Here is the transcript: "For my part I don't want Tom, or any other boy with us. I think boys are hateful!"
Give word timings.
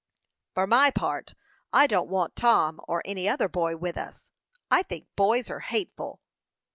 "For 0.55 0.65
my 0.65 0.89
part 0.89 1.35
I 1.71 1.85
don't 1.85 2.09
want 2.09 2.35
Tom, 2.35 2.81
or 2.87 3.03
any 3.05 3.29
other 3.29 3.47
boy 3.47 3.77
with 3.77 3.99
us. 3.99 4.29
I 4.71 4.81
think 4.81 5.05
boys 5.15 5.47
are 5.51 5.59
hateful!" 5.59 6.19